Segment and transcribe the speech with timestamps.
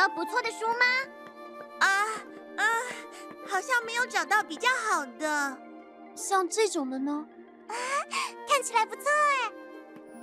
[0.00, 0.76] 到不错的书吗？
[1.80, 2.06] 啊
[2.56, 2.64] 啊，
[3.46, 5.58] 好像没有找到比较好的。
[6.14, 7.28] 像这种的呢？
[7.68, 7.74] 啊，
[8.48, 9.52] 看起来不错哎。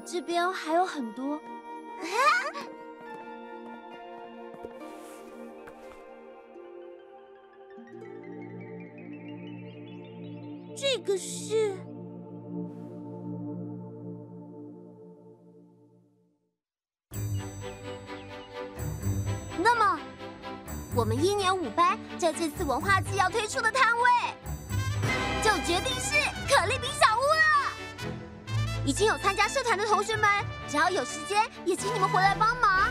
[0.03, 1.35] 这边还有很多。
[1.35, 1.41] 啊
[10.75, 11.77] 这个是。
[21.37, 24.09] 年五班在这次文化季要推出的摊位，
[25.43, 26.15] 就决定是
[26.49, 27.45] 可丽饼小屋了。
[28.85, 30.29] 已经有参加社团的同学们，
[30.67, 32.89] 只要有时间，也请你们回来帮忙，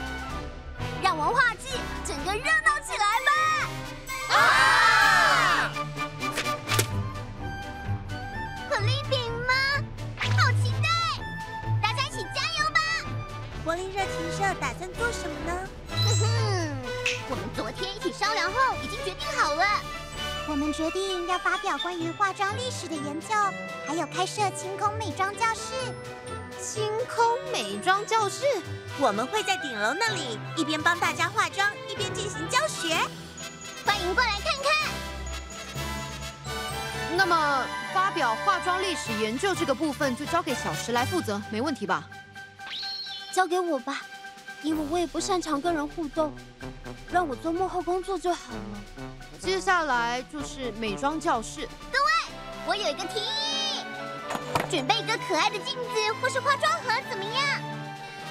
[1.02, 1.68] 让文化季
[2.04, 3.35] 整个热闹起来吧！
[20.76, 23.28] 决定要发表关于化妆历史的研究，
[23.86, 25.72] 还有开设清空美妆教室。
[26.60, 28.44] 清空美妆教室，
[29.00, 32.94] 我们会在顶楼那里一边帮大家化妆，一边进行教学。
[33.86, 34.70] 欢迎过来看看。
[37.16, 37.64] 那么，
[37.94, 42.06] 发表化妆历史研究这个部分就交给小石来负责，没问题吧？
[43.32, 44.02] 交给我吧，
[44.62, 46.34] 因为我也不擅长跟人互动，
[47.10, 48.82] 让我做幕后工作就好了。
[49.38, 51.68] 接下来就是美妆教室。
[51.92, 52.12] 各位，
[52.66, 53.84] 我有一个提议，
[54.70, 57.62] 准备一个可爱的镜子或是化妆盒，怎么样？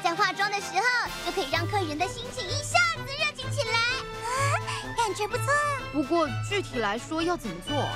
[0.03, 3.77] 在化妆的时候，就可以让客人的心情一下子热情起来。
[3.77, 5.45] 啊，感觉不错。
[5.91, 7.89] 不过具体来说要怎么做？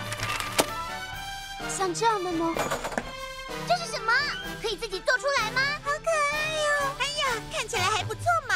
[1.70, 2.56] 像这样的吗？
[3.68, 4.12] 这是什么？
[4.62, 5.62] 可以自己做出来吗？
[5.84, 6.96] 好可爱哟！
[7.00, 8.56] 哎呀看起来还不错嘛，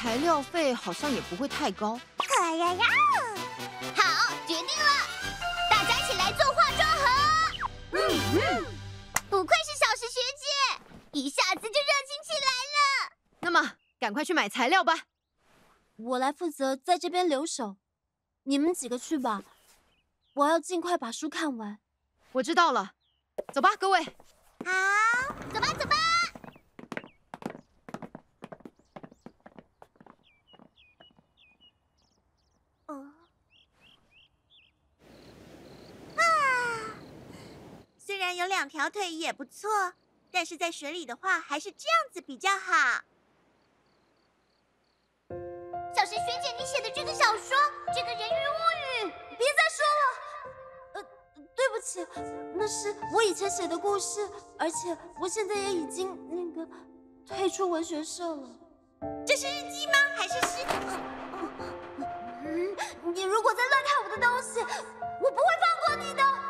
[0.00, 2.00] 材料费好像也不会太高。
[2.40, 2.86] 哎呀呀！
[3.96, 4.92] 好，决定了，
[5.68, 7.04] 大家一起来做化妆盒。
[7.90, 7.98] 嗯
[8.32, 8.64] 嗯，
[9.28, 13.12] 不愧是小石学姐，一下子就热情起来了。
[13.40, 14.94] 那么，赶快去买材料吧。
[15.96, 17.76] 我来负责在这边留守，
[18.44, 19.42] 你们几个去吧。
[20.34, 21.80] 我要尽快把书看完。
[22.30, 22.92] 我知道了，
[23.52, 24.04] 走吧，各位。
[24.64, 25.97] 好，走吧，走吧。
[38.18, 39.92] 虽然有两条腿也不错，
[40.32, 43.04] 但是在水里的话，还是这样子比较好。
[45.94, 47.56] 小神学姐，你写的这个小说
[47.94, 49.06] 《这个人鱼物语》，
[49.38, 50.02] 别再说了。
[50.94, 51.02] 呃，
[51.54, 52.04] 对不起，
[52.56, 54.28] 那是我以前写的故事，
[54.58, 56.68] 而且我现在也已经那个
[57.24, 58.50] 退出文学社了。
[59.24, 59.92] 这是日记吗？
[60.16, 60.66] 还是诗？
[62.44, 62.76] 嗯，
[63.14, 65.44] 你如果再乱看我的东西，我不会
[65.86, 66.47] 放过你的。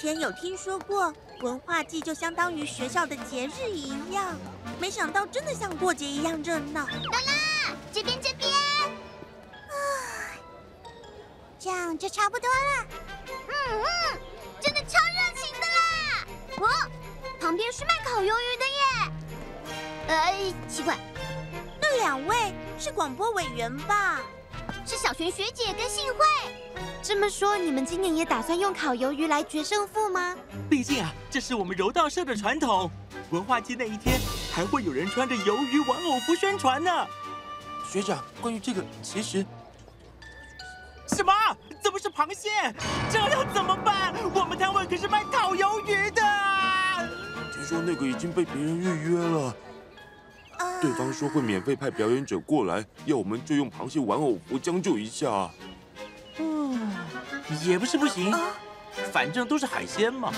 [0.00, 4.38] 前有听说过文化祭就相当于学校的节日一样，
[4.78, 6.86] 没想到真的像过节一样热闹。
[6.86, 6.92] 啦
[7.26, 9.74] 啦，这边这边，啊，
[11.58, 12.86] 这样就差不多了。
[13.26, 14.20] 嗯嗯，
[14.60, 16.24] 真的超热情的啦！
[16.58, 16.90] 哦，
[17.40, 18.84] 旁边是卖烤鱿鱼的耶。
[20.06, 20.96] 呃，奇怪，
[21.82, 24.20] 那两位是广播委员吧？
[24.86, 26.20] 是小璇学姐跟幸会。
[27.02, 30.36] 这么说，你们今年也打算用烤鱿鱼来决胜负吗？
[30.68, 32.90] 毕竟啊，这是我们柔道社的传统。
[33.30, 34.18] 文化季那一天，
[34.52, 36.90] 还会有人穿着鱿鱼玩偶服宣传呢。
[37.90, 39.44] 学长，关于这个，其实……
[41.06, 41.32] 什么？
[41.82, 42.50] 怎么是螃蟹？
[43.10, 44.12] 这要怎么办？
[44.34, 46.22] 我们摊位可是卖烤鱿鱼的。
[47.54, 49.54] 听说那个已经被别人预约了。
[50.82, 55.50] 对方说会免费派表演者过来，要我们就用螃蟹玩偶服将就一下。
[57.50, 58.34] 嗯，也不是不行，
[59.12, 60.32] 反正都是海鲜嘛。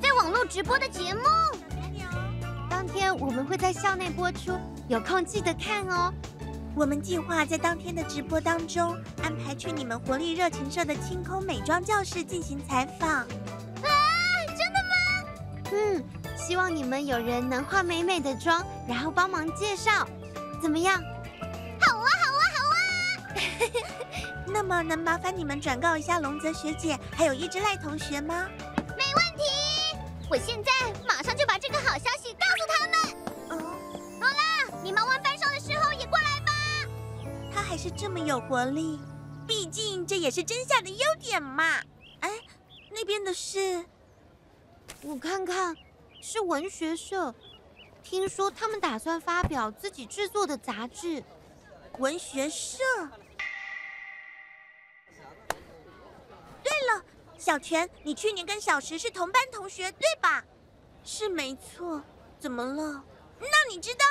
[0.00, 1.20] 在网络直播的节目，
[2.68, 4.58] 当天我们会在校内播出，
[4.88, 6.12] 有空记得看哦。
[6.74, 13.10] 我们计划在当天的直播当中安排去你们活力热情社的清空美妆教室进行采访。
[13.10, 13.26] 啊，
[14.48, 14.94] 真的吗？
[15.70, 16.02] 嗯，
[16.42, 20.04] 希望你们有人能化美美的妆，然后帮忙介绍，
[20.60, 21.00] 怎么样？
[21.80, 22.76] 好啊，好啊，好啊！
[24.52, 28.48] 那么能麻烦你们转告一下龙泽学姐，还有一只赖同学吗？
[28.98, 29.44] 没问题。
[30.28, 30.72] 我现在
[31.06, 32.96] 马上就把这个好消息告诉他们。
[33.50, 33.78] 哦，
[34.18, 36.52] 罗拉，你忙完班上的时候也过来吧。
[37.54, 38.98] 他还是这么有活力，
[39.46, 41.80] 毕竟这也是真夏的优点嘛。
[42.18, 42.30] 哎，
[42.90, 43.84] 那边的是，
[45.02, 45.76] 我看看，
[46.22, 47.34] 是文学社。
[48.04, 51.22] 听说他们打算发表自己制作的杂志。
[51.98, 52.78] 文学社。
[56.62, 57.04] 对了，
[57.36, 60.44] 小泉，你去年跟小石是同班同学，对吧？
[61.02, 62.00] 是没错。
[62.38, 63.02] 怎么了？
[63.40, 64.04] 那你知道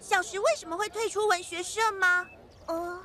[0.00, 2.28] 小石为什么会退出文学社吗？
[2.66, 3.02] 哦，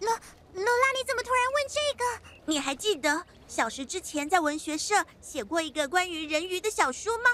[0.00, 0.10] 罗
[0.52, 2.04] 罗拉，你怎么突然问这个？
[2.44, 7.30] 你还记得小石之前在文学社写过一个关于人鱼的小说吗？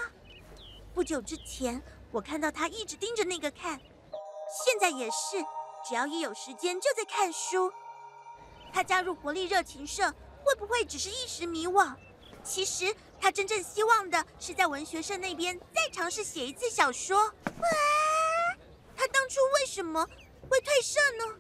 [0.98, 1.80] 不久之前，
[2.10, 3.80] 我看到他一直盯着那个看，
[4.50, 5.36] 现在也是，
[5.88, 7.72] 只要一有时间就在看书。
[8.72, 10.12] 他加入活力热情社，
[10.42, 11.94] 会不会只是一时迷惘？
[12.42, 17.26] 其实他真正希望的是在文学社那边再尝试写一次小说。
[17.26, 17.68] 哇！
[18.96, 20.04] 他当初为什么
[20.50, 21.38] 会退社呢？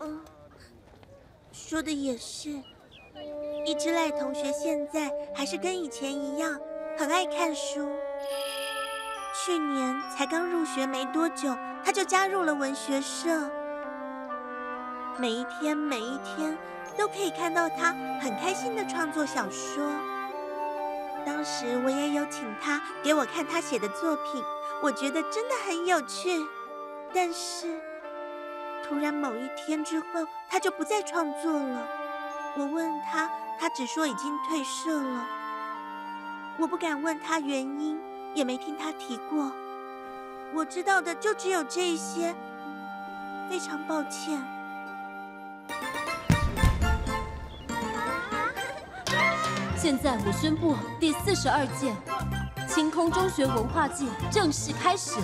[0.00, 0.24] 嗯，
[1.50, 2.50] 说的也是。
[3.64, 6.60] 一之濑同学现在还是跟以前一样，
[6.98, 7.88] 很爱看书。
[9.44, 11.54] 去年才刚入学没多久，
[11.84, 13.50] 他就加入了文学社。
[15.18, 16.56] 每一天，每一天
[16.96, 19.84] 都可以看到他很开心的创作小说。
[21.26, 24.42] 当时我也有请他给我看他写的作品，
[24.82, 26.30] 我觉得真的很有趣。
[27.12, 27.78] 但是
[28.88, 31.86] 突然某一天之后，他就不再创作了。
[32.56, 33.30] 我问他，
[33.60, 35.26] 他只说已经退社了。
[36.58, 38.00] 我不敢问他原因。
[38.34, 39.50] 也没听他提过，
[40.54, 42.34] 我知道的就只有这些。
[43.48, 44.42] 非常抱歉。
[49.76, 51.94] 现在我宣布，第四十二届
[52.68, 55.20] 青空中学文化季正式开始。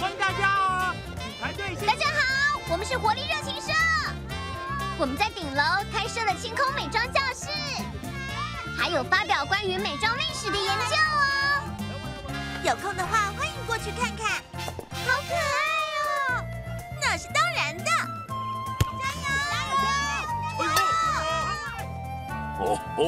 [0.00, 0.94] 欢迎大家哦！
[1.18, 1.74] 请排队。
[1.84, 3.72] 大家好，我们是活力热情社，
[4.96, 5.62] 我们在顶楼
[5.92, 7.45] 开设了清空美妆教室。
[8.78, 11.62] 还有发表关于美妆历史的研究哦，
[12.64, 14.42] 有空的话欢迎过去看看，
[15.04, 15.40] 好可爱
[15.98, 16.44] 哦！
[17.00, 17.90] 那是当然的，加
[19.22, 19.26] 油！
[19.50, 19.74] 加油！
[20.58, 20.64] 加
[22.60, 23.00] 油哦哦，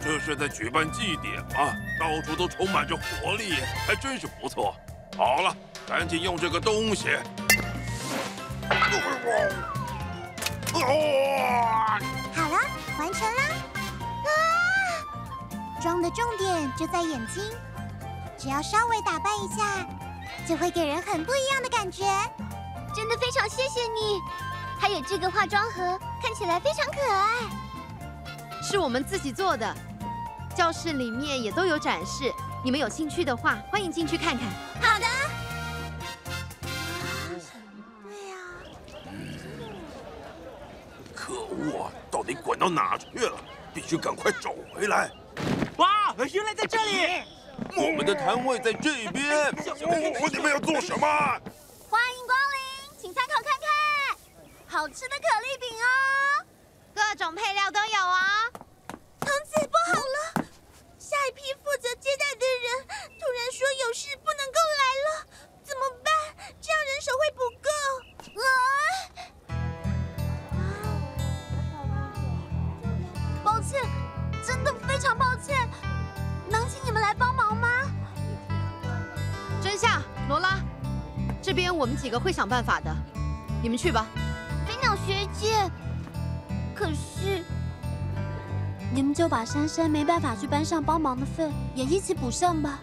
[0.00, 1.72] 这是在举办祭典吗？
[2.00, 3.54] 到处都充满着活力，
[3.86, 4.74] 还真是不错。
[5.16, 7.16] 好了，赶紧用这个东西。
[10.72, 12.58] 好了，
[12.98, 13.57] 完成了。
[15.88, 17.42] 妆的重点就在眼睛，
[18.36, 19.88] 只要稍微打扮一下，
[20.46, 22.04] 就会给人很不一样的感觉。
[22.94, 24.20] 真的非常谢谢你，
[24.78, 27.26] 还有这个化妆盒，看起来非常可爱。
[28.62, 29.74] 是我们自己做的，
[30.54, 32.30] 教室里面也都有展示，
[32.62, 34.46] 你们有兴趣的话，欢迎进去看看。
[34.82, 35.06] 好的。
[38.04, 38.36] 对呀。
[41.14, 41.90] 可恶！
[42.10, 43.38] 到底滚到哪去了？
[43.72, 45.10] 必须赶快找回来。
[45.78, 47.22] 哇，原来在这里！
[47.76, 49.48] 我们的摊位在这边。
[49.48, 51.06] 哦，你们要做什么？
[51.88, 53.68] 欢迎光临，请参考看看，
[54.66, 56.44] 好吃的可丽饼哦，
[56.94, 58.50] 各种配料都有啊。
[59.20, 60.44] 童子，不好了，
[60.98, 62.86] 下一批负责接待的人
[63.20, 65.26] 突然说有事不能够来了，
[65.62, 66.12] 怎么办？
[66.60, 67.70] 这样人手会不够。
[68.40, 68.77] 啊！
[74.98, 75.56] 非常抱歉，
[76.50, 77.68] 能请你们来帮忙吗？
[79.62, 80.58] 真夏、罗拉，
[81.40, 82.92] 这边我们几个会想办法的，
[83.62, 84.06] 你们去吧。
[84.66, 85.70] 飞鸟学姐，
[86.74, 87.44] 可是
[88.92, 92.80] 你们就把珊珊没办法去班上帮忙的份也一起补上吧。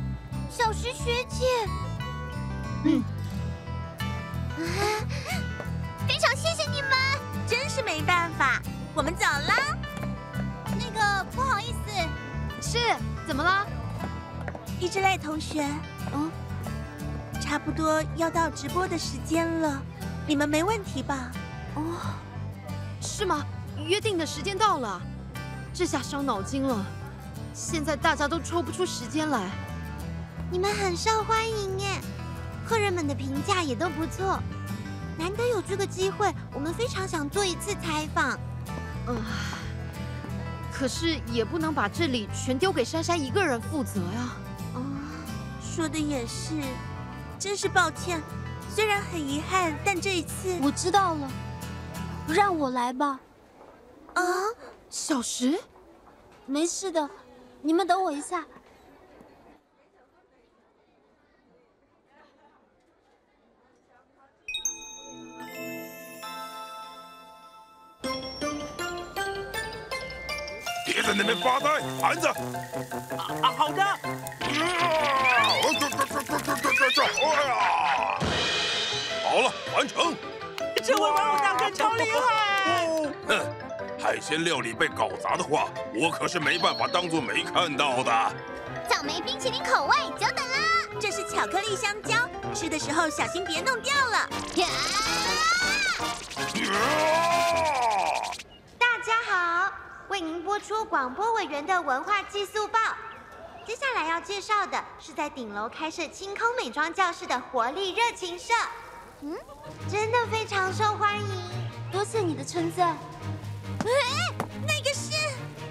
[0.49, 1.45] 小石学姐，
[2.85, 3.03] 嗯，
[13.35, 13.67] 怎么了？
[14.79, 15.67] 一之濑同学，
[16.13, 16.31] 嗯，
[17.41, 19.81] 差不多要到直播的时间了，
[20.25, 21.29] 你们没问题吧？
[21.75, 21.83] 哦，
[23.01, 23.45] 是吗？
[23.85, 25.01] 约定的时间到了，
[25.73, 26.81] 这下伤脑筋了。
[27.53, 29.49] 现在大家都抽不出时间来。
[30.49, 31.87] 你们很受欢迎耶，
[32.65, 34.39] 客人们的评价也都不错。
[35.17, 38.39] 难得有这个机会，我们非常想做一次采访。
[39.07, 39.17] 嗯。
[40.77, 44.35] 可是也不能把这里全丢给珊珊一个人负责呀。
[44.73, 44.79] 啊，
[45.61, 46.53] 说的也是，
[47.39, 48.21] 真是抱歉。
[48.69, 51.31] 虽然很遗憾，但这一次我知道了，
[52.27, 53.17] 让我来吧。
[54.15, 54.21] 啊，
[54.89, 55.57] 小石，
[56.45, 57.09] 没事的，
[57.61, 58.43] 你们等我一下。
[71.17, 72.27] 那边发呆，盘子。
[72.27, 73.83] 啊，好的。
[79.23, 80.15] 好了，完成。
[80.83, 82.87] 这位玩偶大哥超厉害。
[83.27, 83.43] 哼，
[83.99, 88.11] 海鲜料理被搞砸的话，我可是没办法当做没看到的。
[88.87, 90.53] 草莓冰淇淋口味，久等了。
[90.99, 92.15] 这是巧克力香蕉，
[92.53, 94.29] 吃的时候小心别弄掉了。
[94.55, 94.67] 呀！
[100.15, 102.79] 为您播出广播委员的文化寄宿报。
[103.67, 108.53] 接下来要介绍的是在顶楼开设清空美妆教室的活力热情社。
[109.19, 109.37] 嗯，
[109.91, 111.27] 真的非常受欢迎。
[111.91, 112.95] 多谢你的称赞。
[113.79, 113.91] 哎，
[114.65, 115.11] 那个是……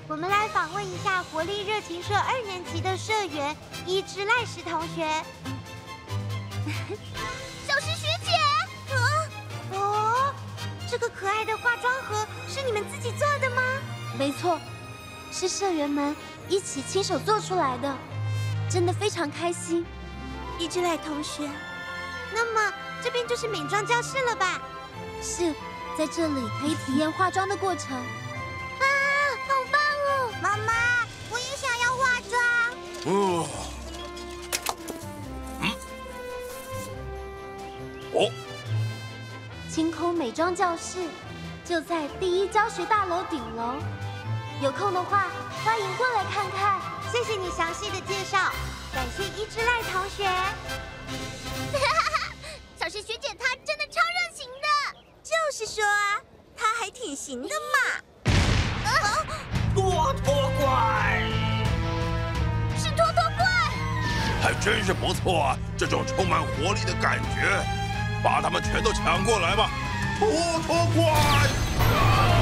[0.06, 5.24] 我们来访问一下活力热情社二年级的社员伊织赖石同学。
[7.66, 8.30] 小石学姐，
[8.92, 9.00] 啊，
[9.72, 10.34] 哦，
[10.86, 13.62] 这个可爱的化妆盒是你们自己做的吗？
[14.18, 14.59] 没错，
[15.33, 16.14] 是社员们
[16.49, 17.97] 一起亲手做出来的，
[18.71, 19.85] 真的非常开心。
[20.59, 21.50] 一之濑同学，
[22.33, 24.61] 那么这边就是美妆教室了吧？
[25.21, 25.52] 是，
[25.99, 27.97] 在这里可以体验化妆的过程。
[27.97, 28.87] 啊，
[29.49, 30.30] 好棒哦！
[30.40, 30.73] 妈妈，
[31.30, 32.40] 我也想要化妆。
[33.12, 33.49] 哦，
[35.61, 35.73] 嗯，
[38.12, 38.30] 哦，
[39.68, 40.99] 清空美妆教室
[41.64, 43.75] 就在第一教学大楼顶楼，
[44.61, 45.26] 有空的话
[45.64, 46.80] 欢迎过来看看。
[47.12, 48.52] 谢谢你详细的介绍，
[48.92, 50.28] 感谢一之赖同学。
[52.76, 54.66] 小石学姐她真的超热情的，
[55.23, 56.20] 就是说啊，
[56.56, 57.54] 她还挺行的嘛。
[59.75, 61.23] 拖拖怪，
[62.76, 63.44] 是拖拖怪，
[64.40, 65.58] 还真是不错啊！
[65.76, 67.64] 这种充满活力的感觉，
[68.23, 69.68] 把他们全都抢过来吧！
[70.18, 70.28] 拖
[70.66, 72.33] 拖怪。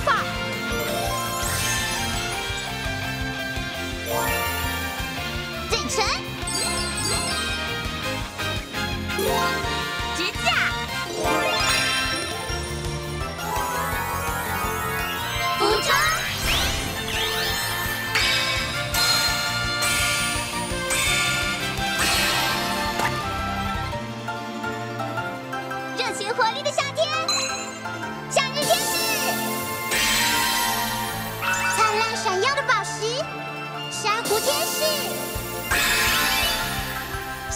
[0.00, 0.29] 法。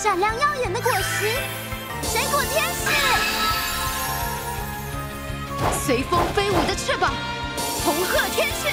[0.04, 1.32] 闪亮耀眼的果实，
[2.02, 2.90] 水果天使，
[5.82, 7.10] 随风飞舞的翅膀，
[7.82, 8.68] 红鹤天使，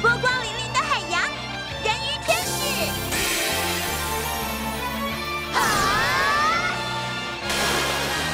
[0.00, 1.20] 波光粼粼的海洋，
[1.82, 2.50] 人鱼天使。
[5.52, 5.60] 啊！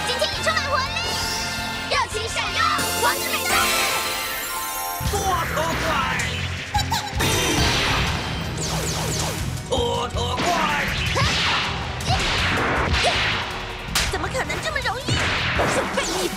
[0.07, 1.01] 今天你充满活力，
[1.91, 2.63] 热情闪耀，
[3.03, 3.40] 王之美
[14.33, 15.13] 可能这么容易？
[15.77, 16.31] 就被你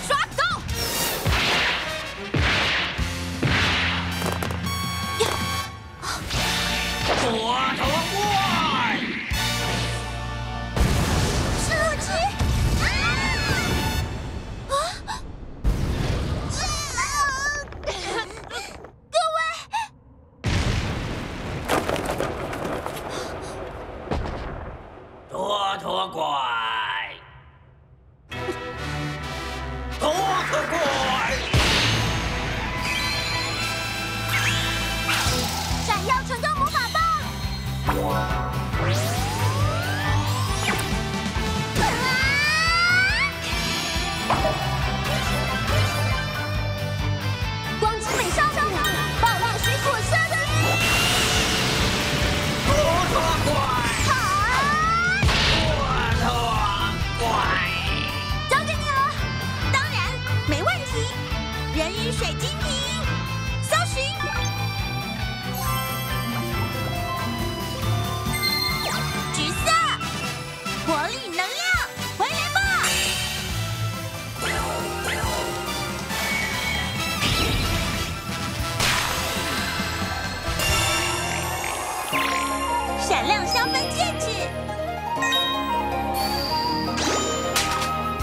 [83.71, 84.27] 分戒指，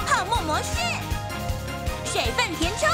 [0.06, 0.78] 泡沫模式，
[2.04, 2.88] 水分填充，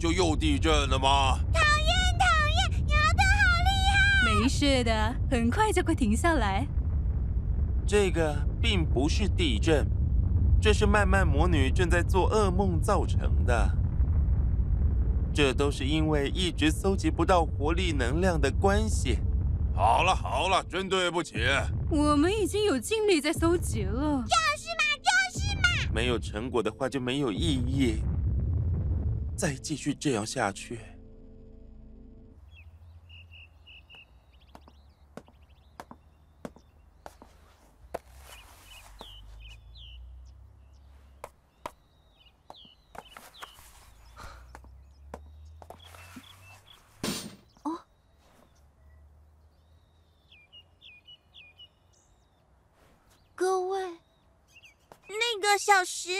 [0.00, 1.38] 就又地震了吗？
[1.52, 2.24] 讨厌讨
[2.56, 6.66] 厌，摇得好厉害没事的，很快就会停下来。
[7.86, 9.86] 这个并不是地震，
[10.58, 13.70] 这是曼曼魔女正在做噩梦造成的。
[15.34, 19.18] 这都是因为一直搜集不到活力能量的关系。
[19.74, 21.44] 好了好了，真对不起。
[21.90, 23.92] 我们已经有尽力在搜集了。
[23.92, 27.96] 就是嘛，就是嘛没有成果的话就没有意义。
[29.40, 30.78] 再继续这样下去，
[53.34, 53.80] 各位，
[55.08, 56.10] 那个小石，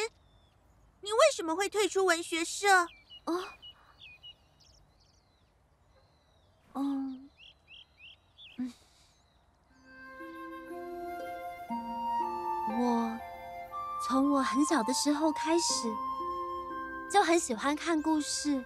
[1.02, 2.88] 你为什么会退出文学社？
[3.24, 3.40] 哦，
[6.74, 7.28] 嗯，
[8.58, 8.72] 嗯，
[12.80, 13.18] 我
[14.06, 15.94] 从我很小的时候开始，
[17.12, 18.64] 就很喜欢看故事，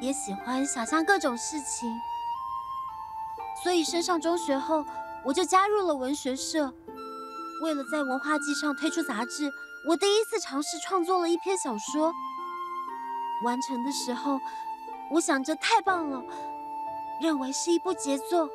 [0.00, 2.00] 也喜欢想象各种事情，
[3.62, 4.84] 所以升上中学后，
[5.24, 6.74] 我就加入了文学社。
[7.62, 9.50] 为了在文化季上推出杂志，
[9.88, 12.12] 我第一次尝试创作了一篇小说。
[13.44, 14.38] 完成的时候，
[15.12, 16.22] 我想着太棒了，
[17.22, 18.48] 认为是一部杰作。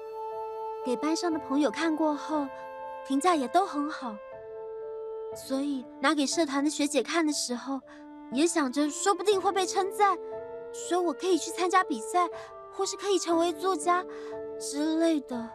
[0.86, 2.48] 给班上的朋友看过后，
[3.08, 4.16] 评价也都很好。
[5.36, 7.80] 所以拿给社团的学姐看的时候，
[8.32, 10.18] 也想着说不定会被称赞，
[10.74, 12.28] 说我可以去参加比赛，
[12.72, 14.04] 或是可以成为作家
[14.60, 15.50] 之类的。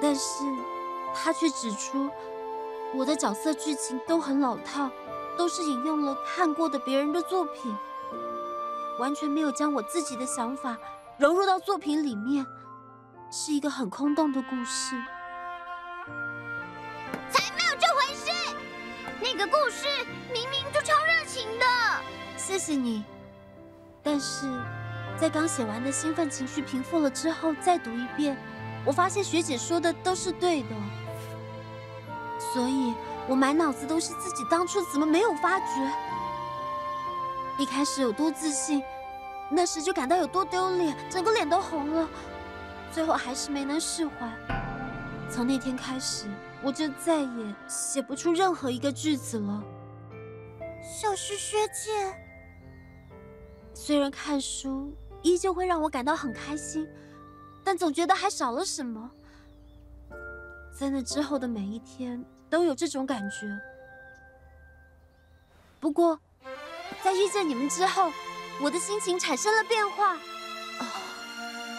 [0.00, 0.44] 但是。
[1.14, 2.08] 他却指出，
[2.94, 4.90] 我的角色剧情都很老套，
[5.38, 7.74] 都是引用了看过的别人的作品，
[8.98, 10.76] 完全没有将我自己的想法
[11.16, 12.44] 融入到作品里面，
[13.30, 14.96] 是一个很空洞的故事。
[17.30, 18.30] 才没有这回事！
[19.22, 19.86] 那个故事
[20.32, 21.64] 明明就超热情的。
[22.36, 23.04] 谢谢你，
[24.02, 24.46] 但是
[25.16, 28.36] 在刚写完的兴奋情绪平复了之后，再读一遍，
[28.84, 30.68] 我发现学姐说的都是对的。
[32.52, 32.94] 所以，
[33.28, 35.66] 我满脑子都是自己当初怎么没有发觉。
[37.58, 38.82] 一开始有多自信，
[39.50, 42.08] 那时就感到有多丢脸，整个脸都红了。
[42.90, 44.12] 最后还是没能释怀。
[45.30, 46.26] 从那天开始，
[46.62, 49.62] 我就再也写不出任何一个句子了。
[50.82, 52.16] 小徐学姐，
[53.74, 56.88] 虽然看书依旧会让我感到很开心，
[57.62, 59.10] 但总觉得还少了什么。
[60.72, 63.46] 在那之后的每一天都有这种感觉。
[65.80, 66.18] 不过，
[67.02, 68.12] 在遇见你们之后，
[68.60, 70.16] 我的心情产生了变化。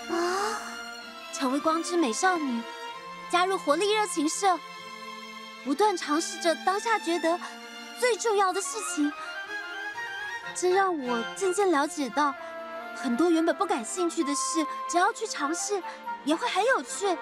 [0.09, 0.61] 啊！
[1.31, 2.61] 成为光之美少女，
[3.29, 4.59] 加入活力热情社，
[5.63, 7.39] 不断尝试着当下觉得
[7.99, 9.11] 最重要的事情。
[10.55, 12.33] 这让我渐渐了解到，
[12.95, 15.81] 很多原本不感兴趣的事，只要去尝试，
[16.25, 17.17] 也会很有趣。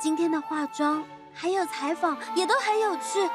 [0.00, 3.30] 今天的化妆还有采访也都很有趣，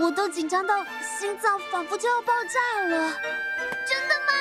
[0.00, 0.84] 我都紧张到
[1.18, 3.12] 心脏仿佛就要爆炸了。
[3.88, 4.32] 真的吗？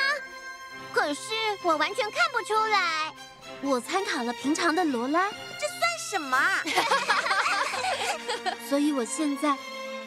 [0.91, 1.21] 可是
[1.63, 3.13] 我完全看不出来。
[3.61, 6.63] 我参考了平常的罗拉，这算什么啊？
[8.69, 9.55] 所以我现在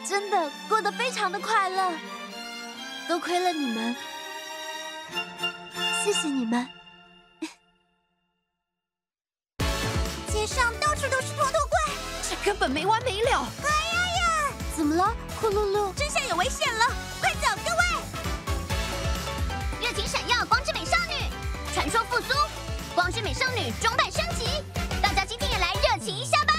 [0.07, 1.93] 真的过得非常的快乐。
[3.07, 3.95] 多亏了你们，
[6.03, 6.67] 谢谢你们。
[10.31, 10.73] 街上
[12.63, 13.45] 本没完没了。
[13.61, 14.53] 哎呀呀！
[14.73, 15.93] 怎么了，库噜噜？
[15.95, 16.85] 真相有危险了，
[17.19, 17.83] 快走，各位！
[19.85, 21.29] 热情闪耀，光之美少女，
[21.73, 22.33] 传说复苏，
[22.95, 24.63] 光之美少女装扮升级，
[25.01, 26.52] 大家今天也来热情一下吧！